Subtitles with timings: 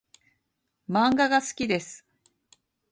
[0.89, 2.03] 漫画が好きです